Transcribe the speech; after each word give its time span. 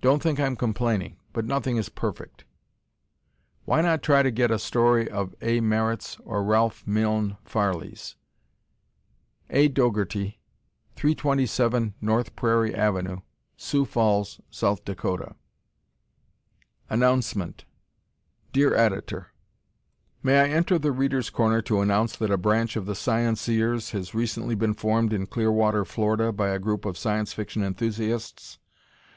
Don't 0.00 0.22
think 0.22 0.38
I'm 0.38 0.54
complaining, 0.54 1.16
but 1.32 1.44
nothing 1.44 1.78
is 1.78 1.88
perfect. 1.88 2.44
Why 3.64 3.80
not 3.80 4.04
try 4.04 4.22
to 4.22 4.30
get 4.30 4.52
a 4.52 4.56
story 4.60 5.10
of 5.10 5.34
A. 5.40 5.58
Merritt's, 5.58 6.16
or 6.24 6.44
Ralph 6.44 6.86
Milne 6.86 7.38
Farley's? 7.44 8.14
A. 9.50 9.66
Dougherty, 9.66 10.38
327 10.94 11.94
North 12.00 12.36
Prairie 12.36 12.76
Ave., 12.78 13.20
Sioux 13.56 13.84
Falls, 13.84 14.40
So. 14.48 14.76
Dak. 14.84 15.34
Announcement 16.88 17.64
Dear 18.52 18.76
Editor: 18.76 19.32
May 20.22 20.40
I 20.40 20.48
enter 20.50 20.78
"The 20.78 20.92
Readers' 20.92 21.30
Corner" 21.30 21.62
to 21.62 21.80
announce 21.80 22.14
that 22.18 22.30
a 22.30 22.38
branch 22.38 22.76
of 22.76 22.86
The 22.86 22.94
Scienceers 22.94 23.90
has 23.90 24.14
recently 24.14 24.54
been 24.54 24.74
formed 24.74 25.12
in 25.12 25.26
Clearwater, 25.26 25.84
Florida, 25.84 26.30
by 26.30 26.50
a 26.50 26.60
group 26.60 26.84
of 26.84 26.96
Science 26.96 27.32
Fiction 27.32 27.64
enthusiasts? 27.64 28.60